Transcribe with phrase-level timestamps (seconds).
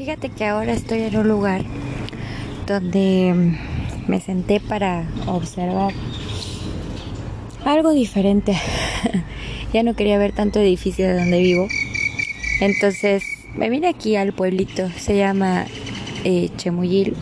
[0.00, 1.60] Fíjate que ahora estoy en un lugar
[2.66, 5.92] donde mm, me senté para observar
[7.66, 8.56] algo diferente.
[9.74, 11.68] ya no quería ver tanto edificio de donde vivo.
[12.62, 13.22] Entonces
[13.54, 15.66] me vine aquí al pueblito, se llama
[16.24, 17.14] eh, Chemuyil.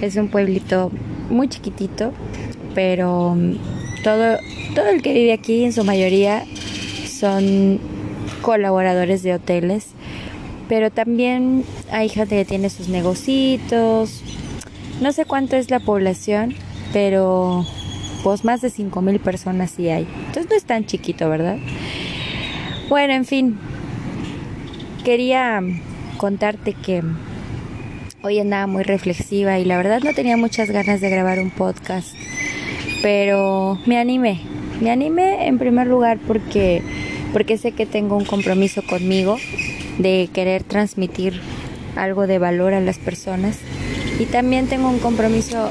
[0.00, 0.90] Es un pueblito
[1.30, 2.12] muy chiquitito,
[2.74, 4.38] pero mm, todo,
[4.74, 6.44] todo el que vive aquí en su mayoría
[7.06, 7.78] son
[8.42, 9.94] colaboradores de hoteles,
[10.68, 14.22] pero también hay gente que tiene sus negocios.
[15.00, 16.54] No sé cuánto es la población,
[16.92, 17.64] pero
[18.22, 20.06] pues más de 5 mil personas sí hay.
[20.26, 21.56] Entonces no es tan chiquito, ¿verdad?
[22.88, 23.58] Bueno, en fin,
[25.04, 25.62] quería
[26.18, 27.02] contarte que
[28.22, 32.14] hoy andaba muy reflexiva y la verdad no tenía muchas ganas de grabar un podcast,
[33.02, 34.40] pero me animé.
[34.80, 36.82] Me animé en primer lugar porque
[37.32, 39.36] porque sé que tengo un compromiso conmigo
[39.98, 41.40] de querer transmitir
[41.96, 43.58] algo de valor a las personas
[44.18, 45.70] y también tengo un compromiso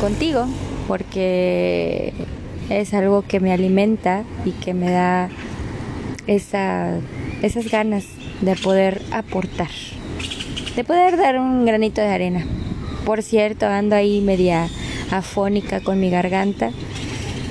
[0.00, 0.46] contigo
[0.86, 2.12] porque
[2.68, 5.28] es algo que me alimenta y que me da
[6.26, 6.98] esa,
[7.42, 8.04] esas ganas
[8.40, 9.70] de poder aportar,
[10.76, 12.46] de poder dar un granito de arena.
[13.04, 14.68] Por cierto, ando ahí media
[15.10, 16.70] afónica con mi garganta.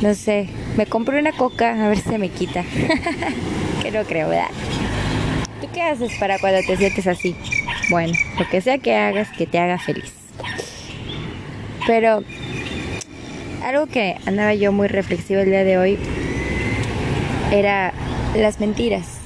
[0.02, 2.64] No sé, me compré una coca a ver si me quita.
[3.82, 4.50] que no creo, ¿verdad?
[5.62, 7.36] ¿Tú qué haces para cuando te sientes así?
[7.90, 10.14] Bueno, lo que sea que hagas, que te haga feliz.
[11.86, 12.24] Pero
[13.64, 16.00] algo que andaba yo muy reflexivo el día de hoy
[17.52, 17.94] era
[18.36, 19.20] las mentiras.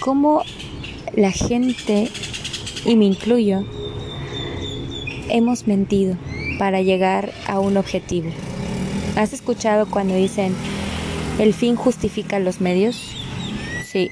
[0.00, 0.42] Cómo
[1.14, 2.08] la gente,
[2.84, 3.64] y me incluyo,
[5.28, 6.16] hemos mentido
[6.58, 8.30] para llegar a un objetivo.
[9.16, 10.54] ¿Has escuchado cuando dicen
[11.38, 13.17] el fin justifica los medios?
[13.90, 14.10] Sí.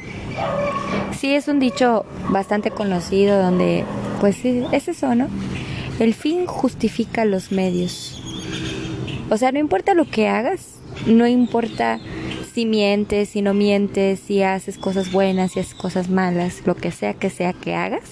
[1.18, 3.84] Sí, es un dicho bastante conocido donde,
[4.20, 5.28] pues sí, es eso, ¿no?
[5.98, 8.22] El fin justifica los medios.
[9.28, 10.76] O sea, no importa lo que hagas,
[11.06, 11.98] no importa
[12.54, 16.90] si mientes, si no mientes, si haces cosas buenas, si haces cosas malas, lo que
[16.90, 18.04] sea que sea que hagas,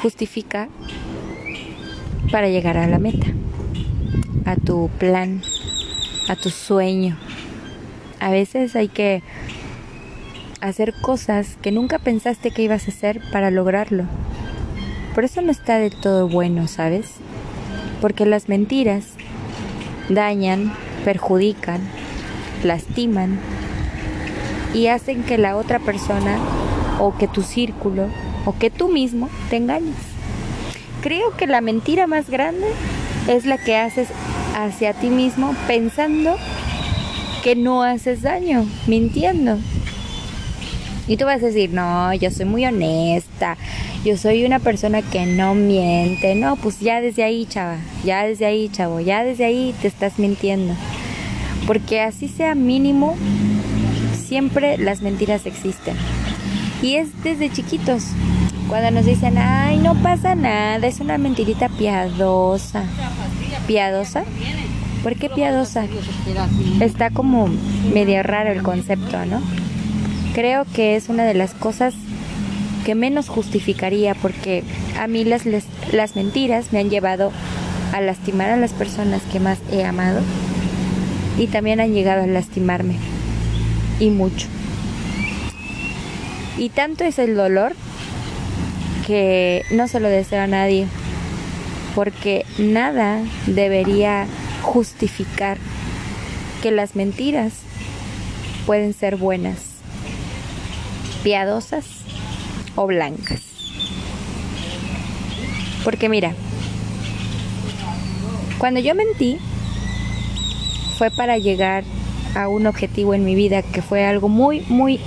[0.00, 0.68] justifica
[2.32, 3.26] para llegar a la meta,
[4.46, 5.42] a tu plan,
[6.28, 7.18] a tu sueño.
[8.20, 9.22] A veces hay que
[10.60, 14.04] hacer cosas que nunca pensaste que ibas a hacer para lograrlo.
[15.14, 17.06] Por eso no está del todo bueno, ¿sabes?
[18.00, 19.06] Porque las mentiras
[20.10, 20.72] dañan,
[21.04, 21.80] perjudican,
[22.62, 23.38] lastiman
[24.74, 26.38] y hacen que la otra persona
[26.98, 28.08] o que tu círculo
[28.44, 29.96] o que tú mismo te engañes.
[31.02, 32.66] Creo que la mentira más grande
[33.28, 34.08] es la que haces
[34.54, 36.36] hacia ti mismo pensando
[37.42, 39.58] que no haces daño, mintiendo.
[41.06, 43.56] Y tú vas a decir, no, yo soy muy honesta,
[44.04, 46.34] yo soy una persona que no miente.
[46.36, 50.18] No, pues ya desde ahí, chava, ya desde ahí, chavo, ya desde ahí te estás
[50.18, 50.74] mintiendo.
[51.66, 53.16] Porque así sea mínimo,
[54.14, 55.96] siempre las mentiras existen.
[56.82, 58.04] Y es desde chiquitos.
[58.68, 62.84] Cuando nos dicen, ay, no pasa nada, es una mentirita piadosa.
[63.66, 64.22] ¿Piadosa?
[65.02, 65.86] ¿Por qué piadosa?
[66.80, 67.48] Está como
[67.92, 69.40] medio raro el concepto, ¿no?
[70.34, 71.94] Creo que es una de las cosas
[72.84, 74.62] que menos justificaría porque
[74.98, 75.42] a mí las,
[75.92, 77.32] las mentiras me han llevado
[77.92, 80.20] a lastimar a las personas que más he amado
[81.38, 82.96] y también han llegado a lastimarme
[83.98, 84.48] y mucho.
[86.58, 87.72] Y tanto es el dolor
[89.06, 90.86] que no se lo deseo a nadie,
[91.94, 94.26] porque nada debería
[94.62, 95.58] justificar
[96.62, 97.52] que las mentiras
[98.66, 99.58] pueden ser buenas,
[101.22, 101.84] piadosas
[102.76, 103.42] o blancas.
[105.84, 106.34] Porque mira,
[108.58, 109.38] cuando yo mentí
[110.98, 111.84] fue para llegar
[112.34, 115.00] a un objetivo en mi vida que fue algo muy, muy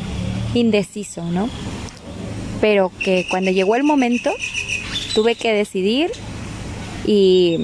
[0.56, 1.50] indeciso, ¿no?
[2.64, 4.32] pero que cuando llegó el momento
[5.14, 6.12] tuve que decidir
[7.06, 7.58] y,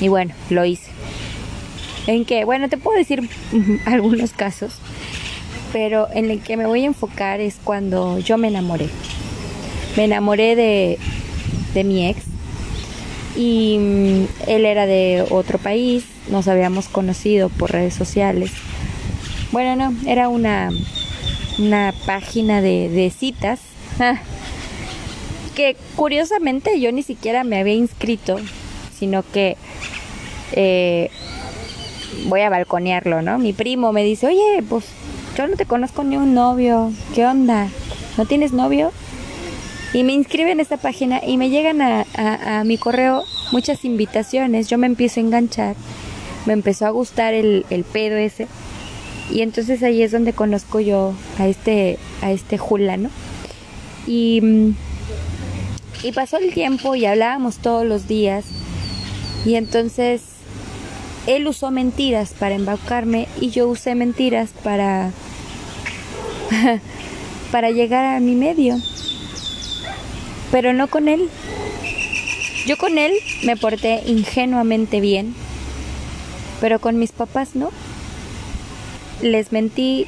[0.00, 0.90] y bueno, lo hice.
[2.06, 3.28] En que, bueno, te puedo decir
[3.84, 4.74] algunos casos,
[5.72, 8.88] pero en el que me voy a enfocar es cuando yo me enamoré.
[9.96, 10.98] Me enamoré de,
[11.74, 12.22] de mi ex
[13.36, 18.52] y mm, él era de otro país, nos habíamos conocido por redes sociales.
[19.52, 20.70] Bueno, no, era una,
[21.58, 23.60] una página de, de citas
[25.54, 28.38] que curiosamente yo ni siquiera me había inscrito,
[28.98, 29.56] sino que
[30.52, 31.10] eh,
[32.26, 33.38] voy a balconearlo, ¿no?
[33.38, 34.84] Mi primo me dice, oye, pues
[35.36, 37.68] yo no te conozco ni un novio, ¿qué onda?
[38.16, 38.92] ¿no tienes novio?
[39.92, 43.22] Y me inscribe en esta página y me llegan a, mi correo
[43.52, 44.68] muchas invitaciones.
[44.68, 45.76] Yo me empiezo a enganchar,
[46.44, 48.46] me empezó a gustar el, el pedo ese.
[49.30, 53.10] Y entonces ahí es donde conozco yo a este, a este Jula, ¿no?
[54.06, 54.74] Y,
[56.02, 58.44] y pasó el tiempo y hablábamos todos los días.
[59.44, 60.22] Y entonces
[61.26, 65.12] él usó mentiras para embaucarme y yo usé mentiras para
[67.50, 68.76] para llegar a mi medio.
[70.50, 71.28] Pero no con él.
[72.66, 73.12] Yo con él
[73.44, 75.34] me porté ingenuamente bien,
[76.60, 77.70] pero con mis papás no.
[79.22, 80.06] Les mentí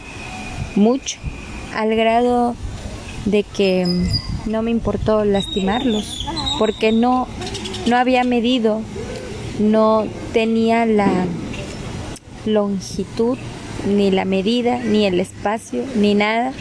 [0.75, 1.19] mucho,
[1.75, 2.55] al grado
[3.25, 3.87] de que
[4.47, 6.27] no me importó lastimarlos,
[6.59, 7.29] porque no,
[7.87, 8.83] no había medido,
[9.59, 11.27] no tenía la
[12.47, 13.39] longitud,
[13.87, 16.53] ni la medida, ni el espacio, ni nada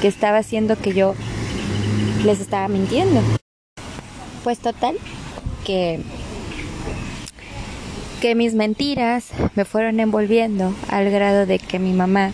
[0.00, 1.14] que estaba haciendo que yo
[2.24, 3.20] les estaba mintiendo.
[4.42, 4.96] Pues total,
[5.64, 6.00] que,
[8.20, 12.32] que mis mentiras me fueron envolviendo al grado de que mi mamá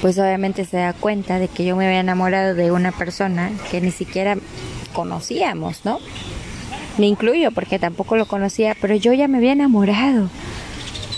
[0.00, 3.80] pues obviamente se da cuenta de que yo me había enamorado de una persona que
[3.80, 4.36] ni siquiera
[4.92, 5.98] conocíamos, ¿no?
[6.98, 10.30] Me incluyo porque tampoco lo conocía, pero yo ya me había enamorado.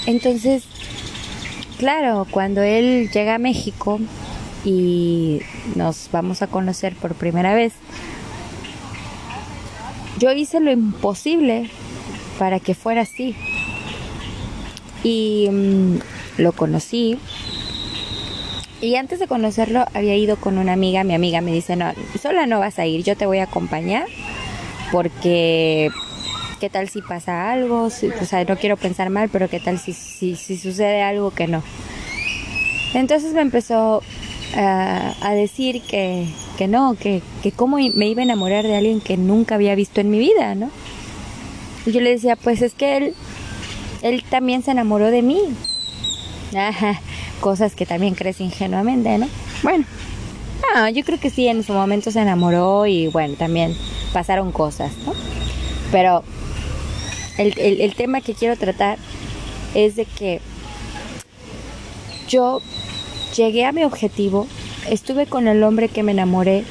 [0.06, 0.64] Entonces,
[1.78, 4.00] claro, cuando él llega a México
[4.64, 5.40] y
[5.76, 7.74] nos vamos a conocer por primera vez,
[10.18, 11.70] yo hice lo imposible
[12.38, 13.36] para que fuera así.
[15.04, 15.98] Y mm,
[16.38, 17.18] lo conocí,
[18.80, 22.46] y antes de conocerlo había ido con una amiga, mi amiga me dice, no, sola
[22.46, 24.06] no vas a ir, yo te voy a acompañar
[24.92, 25.90] porque
[26.60, 29.92] qué tal si pasa algo, o sea, no quiero pensar mal, pero qué tal si,
[29.92, 31.62] si, sucede algo que no.
[32.94, 34.02] Entonces me empezó
[34.54, 36.26] a decir que,
[36.58, 40.00] que no, que, que cómo me iba a enamorar de alguien que nunca había visto
[40.00, 40.70] en mi vida, ¿no?
[41.86, 43.14] Y yo le decía, pues es que él,
[44.02, 45.40] él también se enamoró de mí.
[47.40, 49.28] Cosas que también crees ingenuamente, ¿no?
[49.62, 49.84] Bueno,
[50.92, 53.76] yo creo que sí, en su momento se enamoró y bueno, también
[54.12, 55.14] pasaron cosas, ¿no?
[55.92, 56.22] Pero
[57.38, 58.98] el, el tema que quiero tratar
[59.74, 60.40] es de que
[62.28, 62.60] yo
[63.36, 64.46] llegué a mi objetivo,
[64.88, 66.64] estuve con el hombre que me enamoré,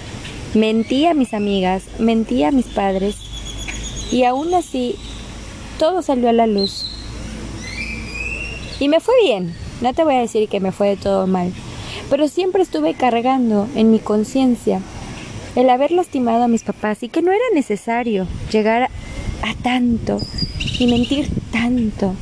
[0.53, 3.15] mentí a mis amigas, mentí a mis padres
[4.11, 4.95] y aún así
[5.79, 6.85] todo salió a la luz.
[8.79, 11.51] Y me fue bien, no te voy a decir que me fue de todo mal,
[12.09, 14.81] pero siempre estuve cargando en mi conciencia
[15.57, 18.91] el haber lastimado a mis papás y que no era necesario llegar
[19.41, 20.19] a tanto
[20.77, 22.13] y mentir tanto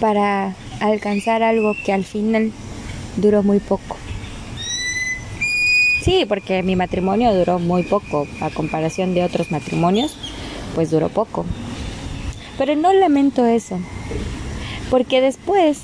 [0.00, 2.50] para alcanzar algo que al final
[3.18, 3.96] duró muy poco.
[6.02, 10.16] Sí, porque mi matrimonio duró muy poco a comparación de otros matrimonios,
[10.74, 11.46] pues duró poco.
[12.56, 13.78] Pero no lamento eso,
[14.90, 15.82] porque después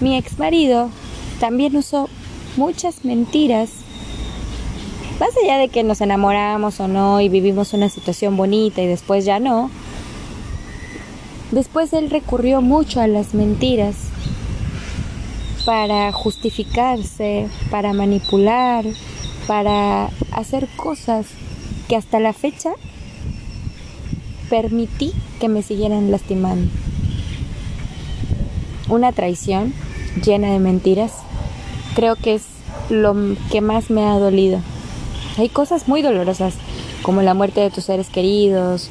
[0.00, 0.90] mi ex marido
[1.40, 2.08] también usó
[2.56, 3.70] muchas mentiras.
[5.20, 9.24] Más allá de que nos enamoramos o no y vivimos una situación bonita y después
[9.24, 9.70] ya no,
[11.50, 13.96] después él recurrió mucho a las mentiras
[15.64, 18.84] para justificarse, para manipular,
[19.46, 21.26] para hacer cosas
[21.88, 22.72] que hasta la fecha
[24.50, 26.68] permití que me siguieran lastimando
[28.88, 29.72] una traición
[30.22, 31.21] llena de mentiras,
[31.94, 32.42] creo que es
[32.90, 33.14] lo
[33.50, 34.60] que más me ha dolido.
[35.38, 36.54] Hay cosas muy dolorosas,
[37.02, 38.90] como la muerte de tus seres queridos,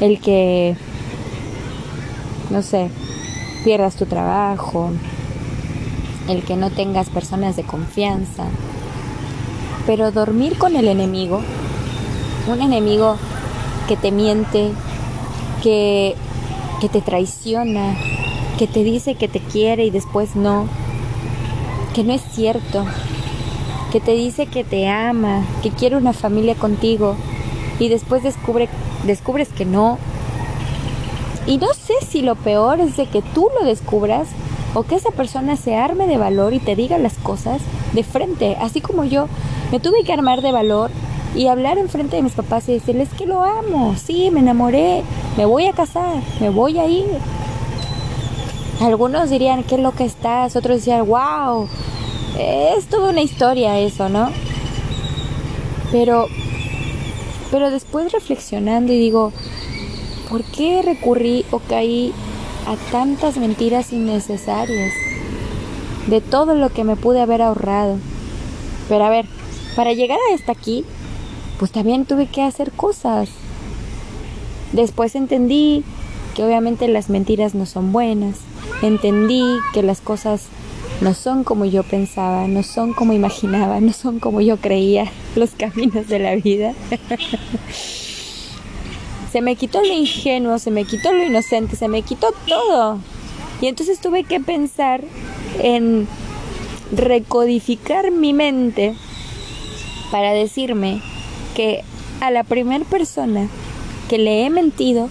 [0.00, 0.76] el que,
[2.50, 2.90] no sé,
[3.64, 4.90] pierdas tu trabajo,
[6.28, 8.44] el que no tengas personas de confianza.
[9.86, 11.40] Pero dormir con el enemigo,
[12.48, 13.16] un enemigo
[13.86, 14.72] que te miente,
[15.62, 16.14] que,
[16.80, 17.96] que te traiciona,
[18.58, 20.68] que te dice que te quiere y después no,
[21.98, 22.84] que no es cierto,
[23.90, 27.16] que te dice que te ama, que quiere una familia contigo
[27.80, 28.68] y después descubre,
[29.02, 29.98] descubres que no.
[31.44, 34.28] Y no sé si lo peor es de que tú lo descubras
[34.74, 37.62] o que esa persona se arme de valor y te diga las cosas
[37.94, 39.26] de frente, así como yo
[39.72, 40.92] me tuve que armar de valor
[41.34, 45.02] y hablar en frente de mis papás y decirles que lo amo, sí, me enamoré,
[45.36, 47.08] me voy a casar, me voy a ir,
[48.80, 51.68] algunos dirían, qué loca estás, otros decían, wow,
[52.38, 54.30] es toda una historia eso, ¿no?
[55.90, 56.26] Pero,
[57.50, 59.32] pero después reflexionando y digo,
[60.28, 62.12] ¿por qué recurrí o caí
[62.66, 64.92] a tantas mentiras innecesarias?
[66.08, 67.98] de todo lo que me pude haber ahorrado.
[68.88, 69.26] Pero a ver,
[69.76, 70.84] para llegar hasta aquí,
[71.58, 73.28] pues también tuve que hacer cosas.
[74.72, 75.84] Después entendí
[76.34, 78.38] que obviamente las mentiras no son buenas.
[78.82, 80.48] Entendí que las cosas
[81.00, 85.50] no son como yo pensaba, no son como imaginaba, no son como yo creía los
[85.50, 86.74] caminos de la vida.
[89.32, 92.98] se me quitó lo ingenuo, se me quitó lo inocente, se me quitó todo.
[93.60, 95.02] Y entonces tuve que pensar
[95.60, 96.08] en
[96.92, 98.94] recodificar mi mente
[100.10, 101.02] para decirme
[101.54, 101.82] que
[102.20, 103.48] a la primera persona
[104.08, 105.08] que le he mentido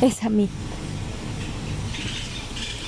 [0.00, 0.48] es a mí.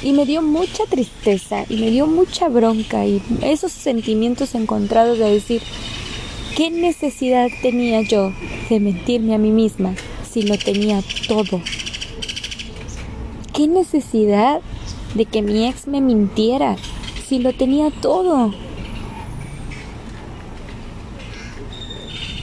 [0.02, 5.30] Y me dio mucha tristeza y me dio mucha bronca y esos sentimientos encontrados de
[5.30, 5.62] decir,
[6.56, 8.32] ¿qué necesidad tenía yo
[8.70, 9.94] de mentirme a mí misma
[10.30, 11.60] si lo tenía todo?
[13.52, 14.62] ¿Qué necesidad
[15.14, 16.76] de que mi ex me mintiera
[17.28, 18.54] si lo tenía todo?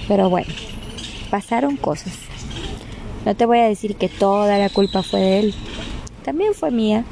[0.07, 0.53] Pero bueno,
[1.31, 2.13] pasaron cosas.
[3.25, 5.55] No te voy a decir que toda la culpa fue de él.
[6.23, 7.03] También fue mía.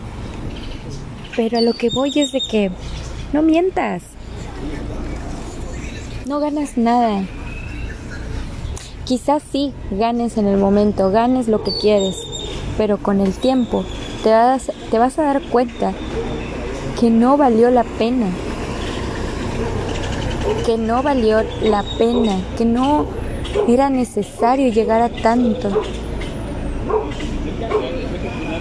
[1.35, 2.71] Pero a lo que voy es de que
[3.33, 4.03] no mientas.
[6.25, 7.23] No ganas nada.
[9.05, 12.15] Quizás sí ganes en el momento, ganes lo que quieres,
[12.77, 13.85] pero con el tiempo
[14.23, 15.93] te vas, te vas a dar cuenta
[16.99, 18.27] que no valió la pena.
[20.65, 23.05] Que no valió la pena, que no
[23.67, 25.83] era necesario llegar a tanto.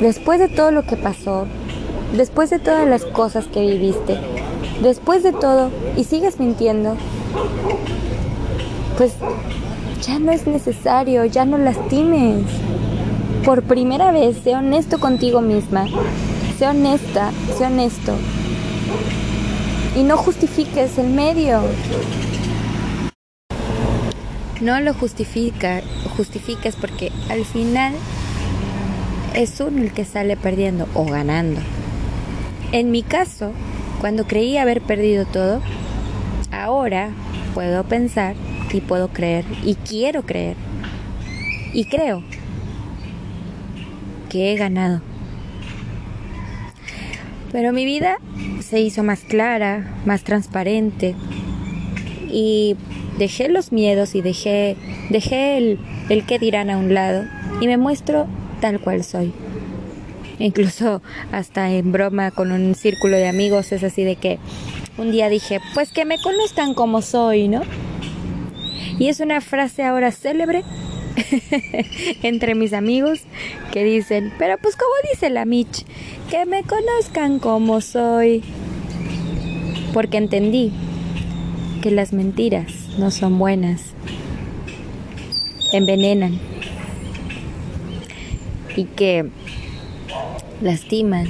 [0.00, 1.46] Después de todo lo que pasó,
[2.14, 4.18] después de todas las cosas que viviste,
[4.82, 6.96] después de todo, y sigues mintiendo,
[8.96, 9.14] pues
[10.06, 12.44] ya no es necesario, ya no lastimes.
[13.44, 15.86] Por primera vez, sé honesto contigo misma,
[16.58, 18.14] sé honesta, sé honesto.
[19.96, 21.60] Y no justifiques el medio.
[24.60, 25.82] No lo justifica,
[26.16, 27.92] justifiques porque al final
[29.34, 31.60] es uno el que sale perdiendo o ganando.
[32.74, 33.52] En mi caso,
[34.00, 35.60] cuando creí haber perdido todo,
[36.50, 37.10] ahora
[37.54, 38.34] puedo pensar
[38.72, 40.56] y puedo creer y quiero creer
[41.72, 42.24] y creo
[44.28, 45.02] que he ganado.
[47.52, 48.18] Pero mi vida
[48.58, 51.14] se hizo más clara, más transparente
[52.28, 52.74] y
[53.20, 54.76] dejé los miedos y dejé,
[55.10, 55.78] dejé el,
[56.08, 57.22] el que dirán a un lado
[57.60, 58.26] y me muestro
[58.60, 59.32] tal cual soy.
[60.38, 64.38] Incluso hasta en broma con un círculo de amigos es así de que
[64.98, 67.62] un día dije, pues que me conozcan como soy, ¿no?
[68.98, 70.62] Y es una frase ahora célebre
[72.22, 73.20] entre mis amigos
[73.72, 75.84] que dicen, pero pues como dice la Mitch,
[76.30, 78.42] que me conozcan como soy.
[79.92, 80.72] Porque entendí
[81.82, 83.82] que las mentiras no son buenas,
[85.72, 86.40] envenenan
[88.76, 89.30] y que
[90.60, 91.26] lastiman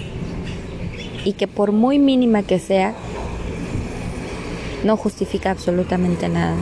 [1.24, 2.94] y que por muy mínima que sea,
[4.84, 6.56] no justifica absolutamente nada.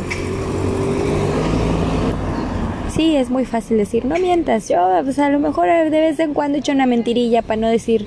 [2.95, 6.35] Sí, es muy fácil decir, no mientas, yo pues a lo mejor de vez en
[6.35, 8.07] cuando he hecho una mentirilla para no decir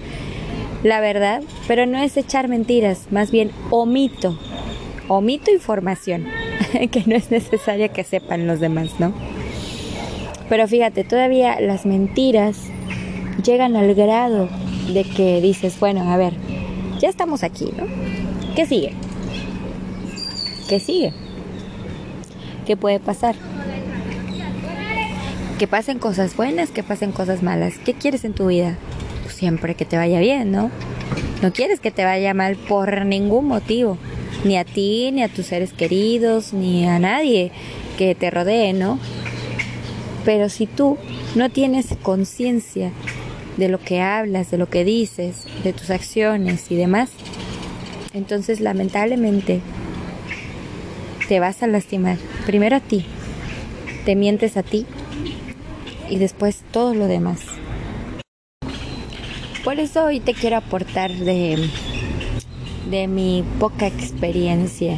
[0.83, 4.37] la verdad, pero no es echar mentiras, más bien omito,
[5.07, 6.27] omito información
[6.91, 9.11] que no es necesaria que sepan los demás, ¿no?
[10.47, 12.69] Pero fíjate, todavía las mentiras
[13.43, 14.49] llegan al grado
[14.91, 16.33] de que dices, bueno, a ver,
[16.99, 17.85] ya estamos aquí, ¿no?
[18.55, 18.93] ¿Qué sigue?
[20.69, 21.13] ¿Qué sigue?
[22.65, 23.35] ¿Qué puede pasar?
[25.59, 27.77] Que pasen cosas buenas, que pasen cosas malas.
[27.77, 28.77] ¿Qué quieres en tu vida?
[29.23, 30.71] Pues siempre que te vaya bien, ¿no?
[31.41, 33.97] No quieres que te vaya mal por ningún motivo.
[34.43, 37.51] Ni a ti, ni a tus seres queridos, ni a nadie
[37.97, 38.99] que te rodee, ¿no?
[40.23, 40.97] Pero si tú
[41.35, 42.91] no tienes conciencia
[43.57, 47.09] de lo que hablas, de lo que dices, de tus acciones y demás,
[48.13, 49.61] entonces lamentablemente
[51.27, 52.17] te vas a lastimar.
[52.45, 53.05] Primero a ti,
[54.05, 54.85] te mientes a ti
[56.09, 57.41] y después todo lo demás.
[59.63, 61.69] Por eso hoy te quiero aportar de,
[62.89, 64.97] de mi poca experiencia,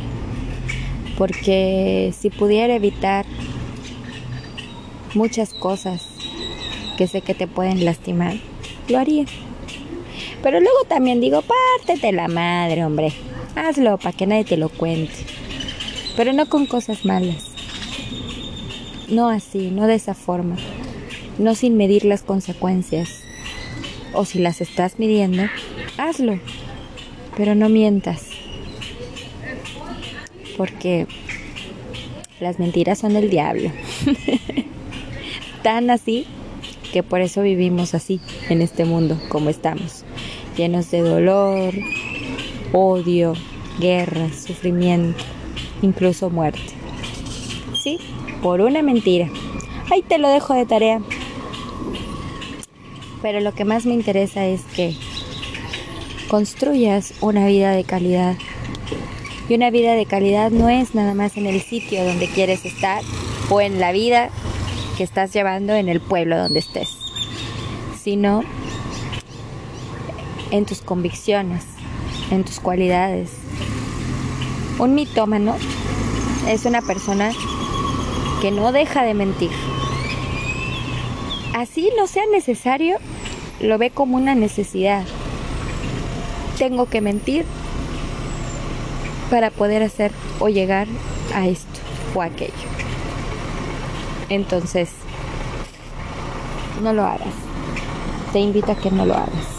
[1.18, 3.26] porque si pudiera evitar
[5.14, 6.17] muchas cosas
[6.98, 8.36] que sé que te pueden lastimar,
[8.90, 9.26] lo haría.
[10.44, 13.14] Pero luego también digo, pártete la madre, hombre.
[13.56, 15.14] Hazlo para que nadie te lo cuente.
[16.16, 17.52] Pero no con cosas malas.
[19.08, 20.58] No así, no de esa forma.
[21.38, 23.22] No sin medir las consecuencias.
[24.14, 25.44] O si las estás midiendo,
[25.98, 26.40] hazlo.
[27.36, 28.32] Pero no mientas.
[30.58, 31.08] porque
[32.40, 33.72] las mentiras son el diablo.
[35.64, 36.26] Tan así
[36.98, 40.04] que por eso vivimos así en este mundo como estamos,
[40.58, 41.76] llenos de dolor,
[42.74, 43.34] odio,
[43.80, 45.24] guerra, sufrimiento,
[45.84, 46.60] incluso muerte.
[47.84, 48.00] Sí,
[48.42, 49.30] por una mentira.
[49.92, 51.00] Ahí te lo dejo de tarea.
[53.22, 54.96] Pero lo que más me interesa es que
[56.28, 58.38] construyas una vida de calidad.
[59.48, 63.04] Y una vida de calidad no es nada más en el sitio donde quieres estar
[63.52, 64.32] o en la vida
[64.98, 66.90] que estás llevando en el pueblo donde estés,
[68.02, 68.44] sino
[70.50, 71.64] en tus convicciones,
[72.32, 73.30] en tus cualidades.
[74.80, 75.56] Un mitómano
[76.48, 77.32] es una persona
[78.42, 79.52] que no deja de mentir.
[81.54, 82.98] Así no sea necesario,
[83.60, 85.06] lo ve como una necesidad.
[86.58, 87.46] Tengo que mentir
[89.30, 90.88] para poder hacer o llegar
[91.36, 91.80] a esto
[92.16, 92.77] o aquello.
[94.30, 94.90] Entonces,
[96.82, 97.34] no lo hagas.
[98.34, 99.57] Te invito a que no lo hagas.